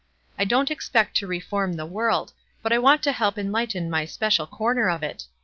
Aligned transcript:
I 0.39 0.45
don't 0.45 0.71
ex 0.71 0.89
pect 0.89 1.15
to 1.17 1.27
reform 1.27 1.73
the 1.73 1.85
world, 1.85 2.33
but 2.63 2.73
I 2.73 2.79
want 2.79 3.03
to 3.03 3.11
help 3.11 3.37
en 3.37 3.51
lighten 3.51 3.87
my 3.87 4.05
special 4.05 4.47
corner 4.47 4.89
of 4.89 5.03
it. 5.03 5.27